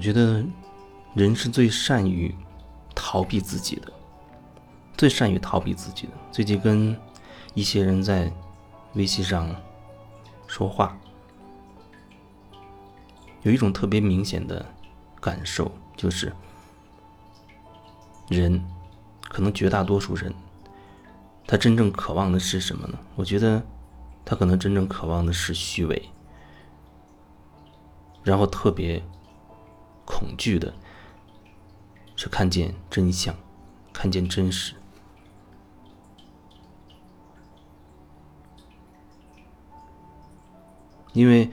[0.00, 0.42] 我觉得
[1.12, 2.34] 人是最善于
[2.94, 3.92] 逃避自己的，
[4.96, 6.14] 最善于逃避自己的。
[6.32, 6.98] 最近跟
[7.52, 8.32] 一些人在
[8.94, 9.54] 微信上
[10.46, 10.98] 说话，
[13.42, 14.64] 有一种特别明显的
[15.20, 16.32] 感受，就是
[18.28, 18.58] 人，
[19.28, 20.32] 可能绝大多数人，
[21.46, 22.98] 他真正渴望的是什么呢？
[23.16, 23.62] 我觉得
[24.24, 26.08] 他可能真正渴望的是虚伪，
[28.22, 29.04] 然后特别。
[30.10, 30.74] 恐惧的
[32.16, 33.32] 是看见真相，
[33.92, 34.74] 看见真实。
[41.12, 41.48] 因为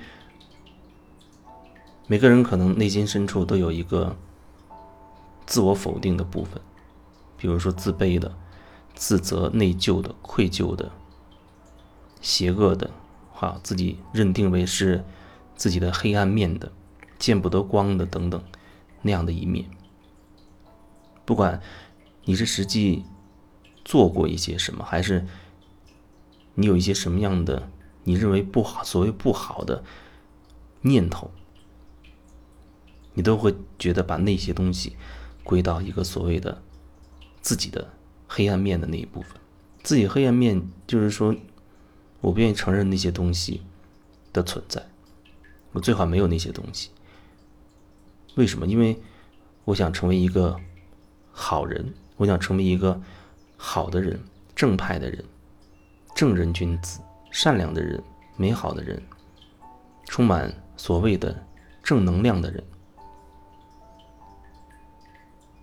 [2.07, 4.15] 每个人可能内心深处都有一个
[5.45, 6.59] 自我否定的部分，
[7.37, 8.35] 比如说自卑的、
[8.95, 10.91] 自责、内疚的、愧疚的、
[12.21, 12.89] 邪恶的，
[13.31, 15.05] 哈，自己认定为是
[15.55, 16.71] 自己的黑暗面的。
[17.17, 18.43] 见不得光的等等，
[19.01, 19.69] 那样的一面。
[21.25, 21.61] 不管
[22.25, 23.03] 你是实际
[23.83, 25.25] 做过一些什么，还是
[26.55, 27.69] 你有一些什么样的
[28.03, 29.83] 你认为不好、所谓不好的
[30.81, 31.31] 念头，
[33.13, 34.95] 你都会觉得把那些东西
[35.43, 36.61] 归到一个所谓的
[37.41, 37.93] 自己的
[38.27, 39.39] 黑暗面的那一部分。
[39.83, 41.35] 自己黑暗面就是说，
[42.21, 43.61] 我不愿意承认那些东西
[44.31, 44.85] 的存在，
[45.71, 46.89] 我最好没有那些东西。
[48.37, 48.67] 为什么？
[48.67, 48.95] 因为
[49.65, 50.55] 我想成为一个
[51.31, 53.01] 好人，我想成为一个
[53.57, 54.19] 好的人、
[54.55, 55.25] 正派的人、
[56.15, 56.99] 正人君子、
[57.31, 58.01] 善良的人、
[58.35, 59.01] 美好的人，
[60.05, 61.43] 充满所谓的
[61.81, 62.63] 正能量的人。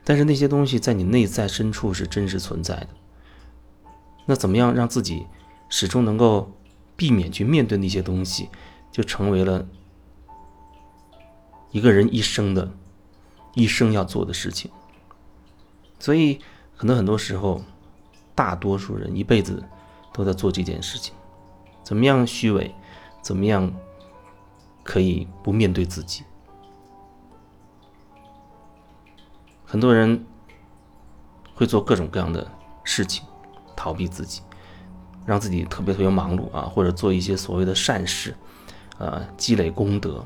[0.03, 2.89] 但是那些东西在你内在深处是真实存在的。
[4.27, 5.27] 那怎么样让自己
[5.69, 6.53] 始终能够
[6.97, 8.49] 避免去面对那些东西，
[8.91, 9.65] 就成为了。
[11.75, 12.71] 一个人一生的，
[13.55, 14.71] 一生要做的事情，
[15.99, 16.39] 所以
[16.77, 17.65] 可能很多时候，
[18.33, 19.61] 大多数人一辈子
[20.13, 21.13] 都在做这件事情。
[21.83, 22.73] 怎么样虚伪？
[23.21, 23.75] 怎么样
[24.85, 26.23] 可以不面对自己？
[29.65, 30.25] 很多人
[31.57, 32.49] 会做各种各样的
[32.85, 33.27] 事情，
[33.75, 34.43] 逃避自己，
[35.27, 38.37] 让自己特别特别忙碌啊，或者做一些所谓的善事，
[38.99, 40.25] 呃，积累功德。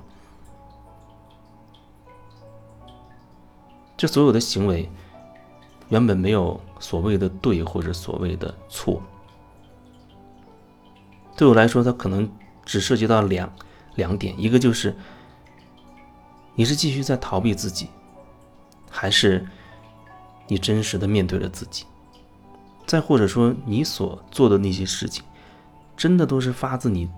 [3.99, 4.89] 这所有的行为，
[5.89, 9.03] 原本没有所谓的对或者所谓的错。
[11.37, 12.31] 对我来说，它可能
[12.65, 13.53] 只涉及到两
[13.97, 14.97] 两点：一个就是
[16.55, 17.89] 你是继续在逃避自己，
[18.89, 19.45] 还是
[20.47, 21.85] 你真实的面对了自己；
[22.87, 25.25] 再或者说，你所做的那些事情，
[25.97, 27.11] 真的都是发自你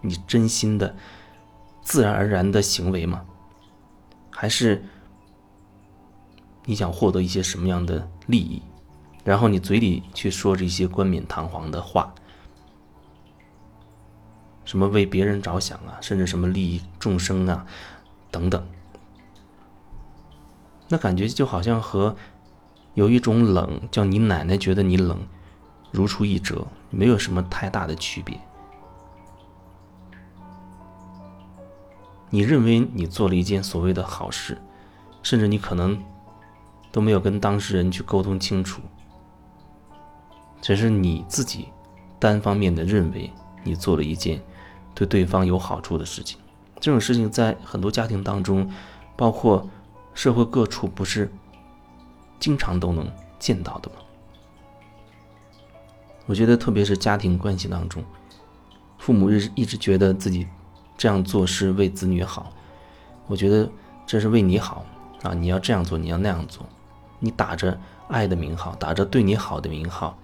[0.00, 0.96] 你真心的、
[1.82, 3.22] 自然而然的行为吗？
[4.30, 4.82] 还是？
[6.66, 8.62] 你想获得一些什么样的利益，
[9.22, 12.14] 然后你嘴里去说这些冠冕堂皇的话，
[14.64, 17.66] 什么为别人着想啊，甚至什么利益众生啊，
[18.30, 18.66] 等等，
[20.88, 22.16] 那感觉就好像和
[22.94, 25.18] 有一种冷叫你奶奶觉得你冷，
[25.90, 28.40] 如出一辙，没有什么太大的区别。
[32.30, 34.56] 你认为你做了一件所谓的好事，
[35.22, 36.02] 甚至你可能。
[36.94, 38.80] 都没有跟当事人去沟通清楚，
[40.62, 41.66] 只是你自己
[42.20, 43.28] 单方面的认为
[43.64, 44.40] 你做了一件
[44.94, 46.38] 对对方有好处的事情。
[46.78, 48.70] 这种事情在很多家庭当中，
[49.16, 49.68] 包括
[50.14, 51.28] 社会各处，不是
[52.38, 53.96] 经常都能见到的吗？
[56.26, 58.04] 我觉得，特别是家庭关系当中，
[58.98, 60.46] 父母一直一直觉得自己
[60.96, 62.52] 这样做是为子女好，
[63.26, 63.68] 我觉得
[64.06, 64.86] 这是为你好
[65.24, 65.34] 啊！
[65.34, 66.64] 你要这样做，你要那样做。
[67.24, 70.18] 你打着爱的名号，打着对你好的名号，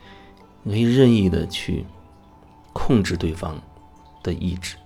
[0.63, 1.87] 你可以任意的去
[2.75, 3.59] 控制对方
[4.23, 4.77] 的意志，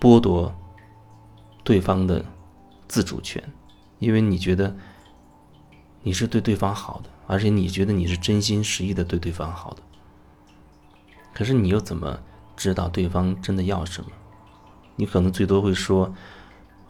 [0.00, 0.50] 剥夺
[1.62, 2.24] 对方的
[2.88, 3.44] 自主权，
[3.98, 4.74] 因为你觉得
[6.02, 9.82] 你是对对方好的，而且你觉得你是真心实意的对对方好的。
[11.34, 12.18] 可是你又怎么
[12.56, 14.10] 知道对方真的要什么？
[14.96, 16.14] 你可能最多会说：“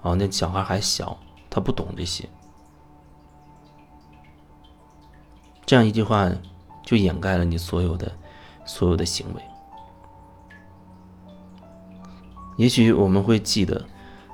[0.03, 1.19] 哦，那小孩还小，
[1.50, 2.29] 他不懂这些。”
[5.66, 6.31] 这样一句话，
[6.82, 8.12] 就掩盖了你所有的、
[8.64, 9.43] 所有的行为。
[12.56, 13.84] 也许我们会记得，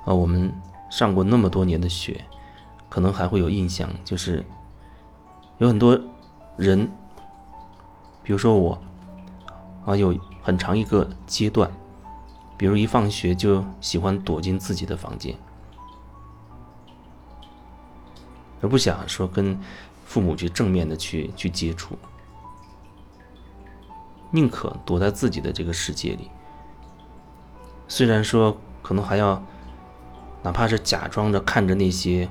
[0.05, 0.53] 啊，我们
[0.89, 2.23] 上过那么多年的学，
[2.89, 4.45] 可能还会有印象，就是
[5.57, 5.99] 有很多
[6.57, 6.85] 人，
[8.21, 8.79] 比如说我，
[9.85, 11.71] 啊，有很长一个阶段，
[12.57, 15.35] 比如一放学就喜欢躲进自己的房间，
[18.61, 19.57] 而不想说跟
[20.11, 21.97] 父母去正面的去去接触，
[24.29, 26.29] 宁可躲在自己的这个世界里。
[27.87, 29.41] 虽然说可能还要，
[30.43, 32.27] 哪怕是假装着看着那些，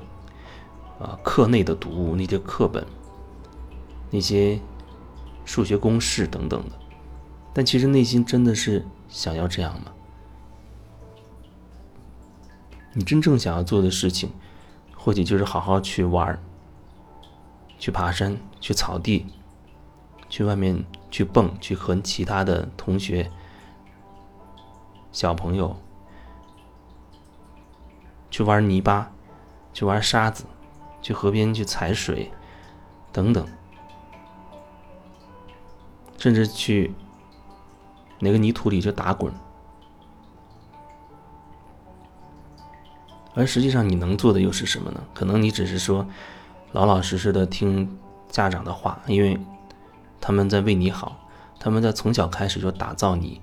[0.99, 2.85] 啊课内的读物、那些课本、
[4.11, 4.59] 那些
[5.43, 6.75] 数学公式等等的，
[7.51, 9.91] 但其实内心真的是想要这样吗？
[12.93, 14.29] 你真正想要做的事情，
[14.95, 16.39] 或许就是好好去玩儿
[17.81, 19.25] 去爬山，去草地，
[20.29, 23.31] 去外面去蹦，去和其他的同学、
[25.11, 25.75] 小朋友
[28.29, 29.11] 去玩泥巴，
[29.73, 30.45] 去玩沙子，
[31.01, 32.31] 去河边去踩水，
[33.11, 33.43] 等等，
[36.19, 36.93] 甚至去
[38.19, 39.33] 哪个泥土里去打滚。
[43.33, 45.03] 而实际上，你能做的又是什么呢？
[45.15, 46.05] 可能你只是说，
[46.73, 47.97] 老老实实的听
[48.29, 49.39] 家长的话，因为
[50.19, 51.17] 他们在为你好，
[51.59, 53.41] 他们在从小开始就打造你，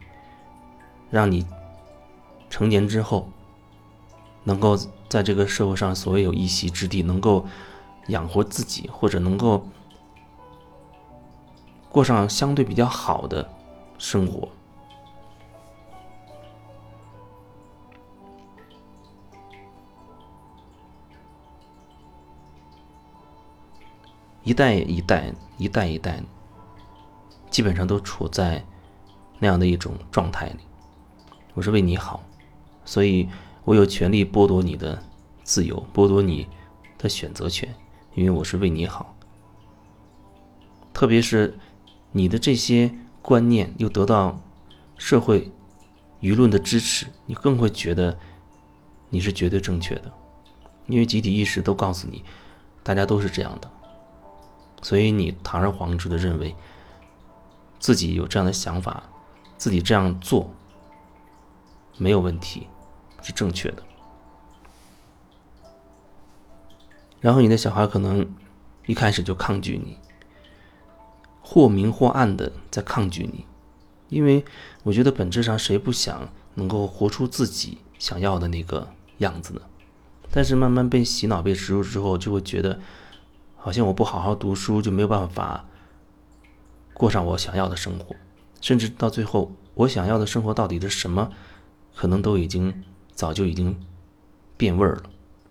[1.10, 1.46] 让你
[2.48, 3.28] 成年之后
[4.44, 4.78] 能够
[5.08, 7.46] 在这个社会上所有一席之地，能够
[8.06, 9.66] 养活自己，或者能够
[11.90, 13.46] 过上相对比较好的
[13.98, 14.48] 生活。
[24.48, 26.22] 一代一代，一代一代，
[27.50, 28.64] 基本上都处在
[29.40, 30.60] 那样的一种状态里。
[31.52, 32.24] 我是为你好，
[32.82, 33.28] 所以
[33.66, 35.02] 我有权利剥夺你的
[35.42, 36.48] 自由，剥夺你
[36.96, 37.74] 的选择权，
[38.14, 39.14] 因为我是为你好。
[40.94, 41.58] 特别是
[42.12, 42.90] 你的这些
[43.20, 44.40] 观念又得到
[44.96, 45.52] 社会
[46.22, 48.18] 舆论的支持，你更会觉得
[49.10, 50.10] 你是绝对正确的，
[50.86, 52.24] 因为集体意识都告诉你，
[52.82, 53.70] 大家都是这样的。
[54.80, 56.54] 所以你堂而皇之的认为
[57.80, 59.02] 自己有这样的想法，
[59.56, 60.54] 自己这样做
[61.96, 62.68] 没有问题，
[63.20, 63.82] 是正确的。
[67.20, 68.32] 然后你的小孩可能
[68.86, 69.98] 一开始就抗拒你，
[71.42, 73.44] 或明或暗的在抗拒你，
[74.08, 74.44] 因为
[74.84, 78.88] 我觉得本质上谁不想能够活出自己想要的那个
[79.18, 79.60] 样子呢？
[80.30, 82.78] 但是慢慢被洗脑、被植入之后，就会觉得。
[83.60, 85.64] 好像我不好好读书就没有办法
[86.94, 88.14] 过上我想要的生活，
[88.60, 91.30] 甚至到最后，我想要的生活到底是什么，
[91.94, 93.78] 可能都已经早就已经
[94.56, 95.02] 变味儿了。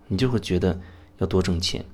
[0.07, 0.79] 你就会觉得
[1.17, 1.85] 要多挣钱，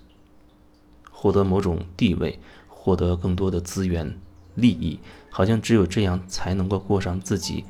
[1.11, 4.17] 获得某种地位，获得更多的资源、
[4.53, 4.99] 利益，
[5.31, 7.65] 好像只有这样才能够过上自己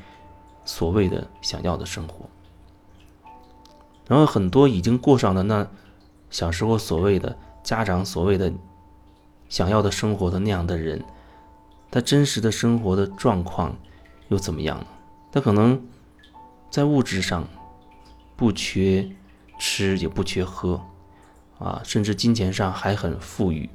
[0.65, 2.29] 所谓的想要的生活。
[4.05, 5.65] 然后很多已经过上了那
[6.29, 7.37] 小时候所谓的。
[7.63, 8.51] 家长所谓的
[9.47, 11.01] 想要的生活的那样的人，
[11.89, 13.75] 他真实的生活的状况
[14.27, 14.85] 又怎么样呢？
[15.31, 15.81] 他可能
[16.69, 17.47] 在物质上
[18.35, 19.09] 不缺
[19.57, 20.81] 吃也不缺喝，
[21.57, 23.69] 啊，甚至金钱上还很富裕。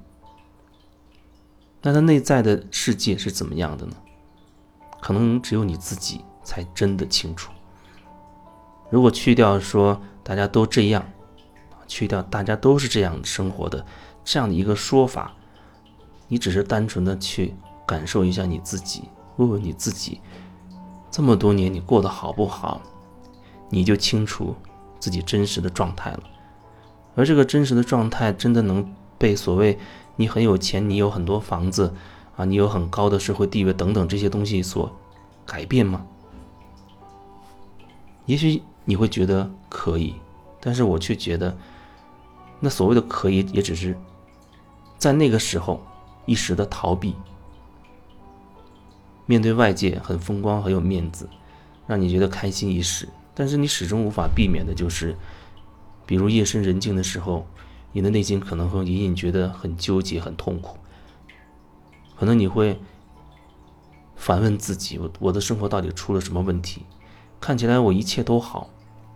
[1.80, 3.96] 那他内在的世界是怎么样的呢？
[5.00, 7.50] 可能只有你自己才真的清楚。
[8.90, 11.04] 如果去掉说大家都这样。
[11.88, 13.84] 去掉大家都是这样生活的
[14.22, 15.34] 这样的一个说法，
[16.28, 17.54] 你只是单纯的去
[17.86, 19.04] 感受一下你自己，
[19.38, 20.20] 问问你自己，
[21.10, 22.82] 这么多年你过得好不好，
[23.70, 24.54] 你就清楚
[25.00, 26.20] 自己真实的状态了。
[27.16, 29.78] 而这个真实的状态，真的能被所谓
[30.16, 31.94] 你很有钱，你有很多房子
[32.36, 34.94] 啊，你有很高的社会地位等等这些东西所
[35.46, 36.06] 改变吗？
[38.26, 40.14] 也许你会觉得可以，
[40.60, 41.56] 但是我却觉得。
[42.60, 43.96] 那所谓的可以，也只是
[44.96, 45.80] 在那个时候
[46.26, 47.14] 一时的逃避，
[49.26, 51.28] 面对外界很风光、很有面子，
[51.86, 53.08] 让你觉得开心一时。
[53.34, 55.16] 但是你始终无法避免的就是，
[56.04, 57.46] 比如夜深人静的时候，
[57.92, 60.76] 你的内心可能会隐隐觉得很纠结、很痛苦。
[62.18, 62.80] 可能你会
[64.16, 66.84] 反问自己：我我的生活到底出了什么问题？
[67.40, 68.68] 看起来我一切都好，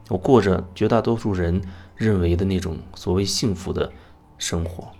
[0.08, 1.60] 我过着绝大多数人。
[1.96, 3.92] 认为的那种所谓幸福的
[4.38, 4.90] 生活，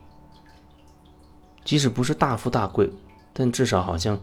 [1.65, 2.91] 即使不是大富大贵，
[3.33, 4.19] 但至少好像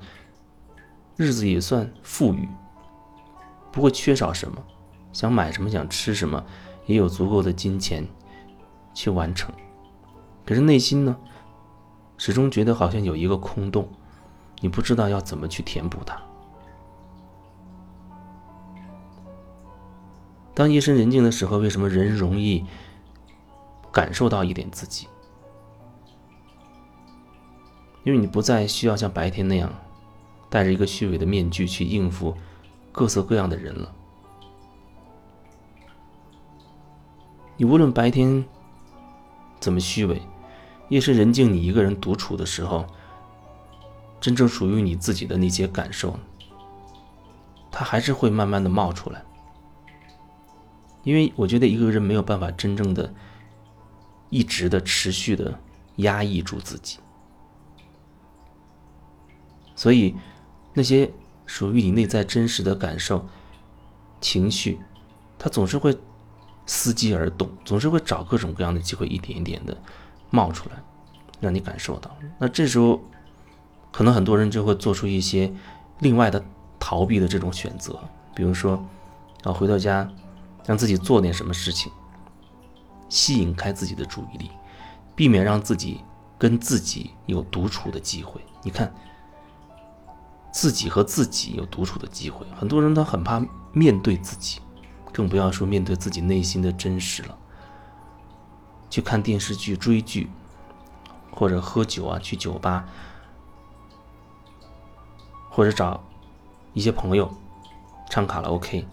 [1.16, 2.48] 日子也算富裕，
[3.72, 4.64] 不会缺少什么，
[5.12, 6.44] 想买什么想吃什么，
[6.86, 8.08] 也有足够的金钱
[8.94, 9.54] 去完成。
[10.46, 11.18] 可是内心呢，
[12.18, 13.88] 始终觉得好像有一个空洞，
[14.62, 16.29] 你不知道要怎么去填补它。
[20.60, 22.66] 当夜深人静的时候，为什么人容易
[23.94, 25.08] 感受到一点自己？
[28.04, 29.72] 因为你不再需要像白天那样
[30.50, 32.36] 戴着一个虚伪的面具去应付
[32.92, 33.90] 各色各样的人了。
[37.56, 38.44] 你无论白天
[39.62, 40.22] 怎么虚伪，
[40.90, 42.86] 夜深人静，你一个人独处的时候，
[44.20, 46.20] 真正属于你自己的那些感受，
[47.72, 49.24] 它还是会慢慢的冒出来。
[51.04, 53.14] 因为我觉得一个人没有办法真正的、
[54.30, 55.60] 一直的、持续的
[55.98, 57.00] 压抑住自己，
[59.76, 60.16] 所以
[60.74, 61.12] 那些
[61.46, 63.28] 属于你内在真实的感受、
[64.22, 64.80] 情绪，
[65.38, 65.98] 它总是会。
[66.72, 69.76] 伺机而动，总是会找各种各样的机会，一点一点的
[70.30, 70.76] 冒出来，
[71.40, 72.16] 让你感受到。
[72.38, 73.02] 那这时候，
[73.92, 75.52] 可能很多人就会做出一些
[75.98, 76.46] 另外的
[76.80, 78.00] 逃避的这种选择，
[78.36, 78.86] 比如说，
[79.42, 80.08] 啊，回到家，
[80.66, 81.92] 让自己做点什么事情，
[83.10, 84.52] 吸引开自己的注意力，
[85.16, 86.02] 避免让自己
[86.38, 88.40] 跟自己有独处的机会。
[88.64, 88.94] 你看，
[90.52, 94.60] 自己和自己有独处的机会，很多人都很怕面对自己。
[95.12, 97.38] 更不要说面对自己内心的真实了。
[98.92, 100.30] 去看电视剧、追剧，
[101.32, 102.88] 或者喝酒啊，去酒吧，
[105.50, 106.04] 或者找
[106.74, 107.34] 一些朋友
[108.10, 108.88] 唱卡拉 OK，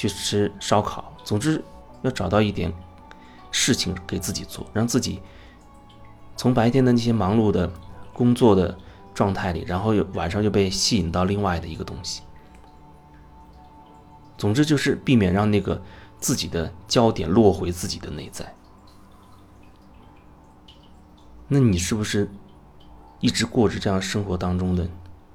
[0.00, 1.12] 去吃烧烤。
[1.22, 1.62] 总之，
[2.00, 2.72] 要找到一点
[3.50, 5.20] 事情给自己做，让自己
[6.36, 7.70] 从白天的那些忙碌的
[8.14, 8.74] 工作的
[9.12, 12.22] 状态里，然后又晚上又被吸引到另外的一个东西。
[14.38, 15.82] 总之就是避免让那个
[16.18, 18.54] 自己的焦点落回自己的内在。
[21.46, 22.30] 那你是不是
[23.20, 24.88] 一直过着这样生活当中的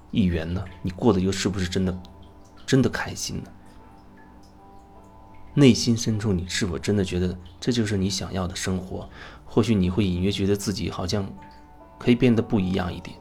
[0.10, 0.66] 一员呢？
[0.82, 1.96] 你过得又是不是真的
[2.66, 3.52] 真的开心呢？
[5.56, 9.10] 内心深处，你是否真的觉得这就是你想要的生活？
[9.44, 11.28] 或许你会隐约觉得自己好像
[11.98, 13.18] 可以变得不一样一点。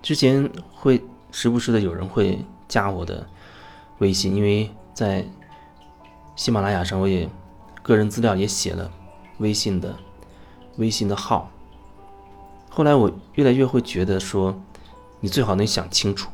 [0.00, 1.02] 之前会。
[1.30, 3.28] 时不时的有人会加我的
[3.98, 5.22] 微信，因为在
[6.34, 7.28] 喜马拉雅上，我也
[7.82, 8.90] 个人资料也写了
[9.36, 9.94] 微信的
[10.78, 11.50] 微信的号。
[12.70, 14.58] 后来我越来越会觉得说，
[15.20, 16.30] 你最好能想清楚，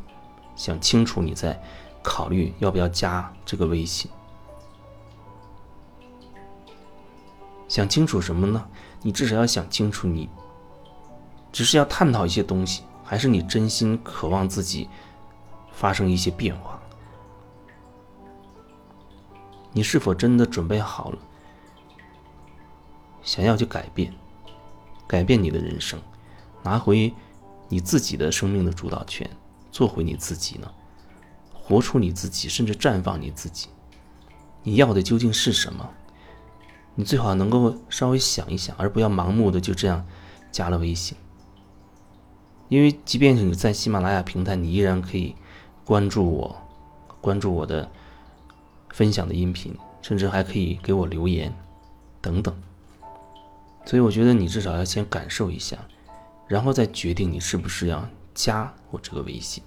[0.57, 1.61] 想清楚，你再
[2.03, 4.11] 考虑要不要加这个微信。
[7.69, 8.69] 想清楚什么呢？
[9.03, 10.29] 你至少要想清楚，你
[11.53, 12.83] 只是要探讨一些东西。
[13.07, 14.89] 还是你真心渴望自己
[15.71, 16.81] 发生一些变化？
[19.73, 21.19] 你是否真的准备好了，
[23.23, 24.11] 想要去改变，
[25.07, 26.01] 改变你的人生，
[26.63, 27.13] 拿回
[27.69, 29.29] 你自己的生命的主导权，
[29.75, 30.71] 做回你自己呢？
[31.53, 33.67] 活出你自己，甚至绽放你自己。
[34.63, 35.91] 你要的究竟是什么？
[36.95, 40.07] 你最好能够稍微想一想，而不要盲目的就这样
[40.53, 41.19] 加了微信。
[42.69, 45.35] 因为即便是你在喜马拉雅平台，你依然可以
[45.85, 46.57] 关注我，
[47.21, 47.91] 关注我的
[48.91, 51.53] 分享的音频，甚至还可以给我留言
[52.21, 52.55] 等等。
[53.85, 55.77] 所以我觉得你至少要先感受一下，
[56.47, 59.63] 然后再决定你是不是要加我这个微信。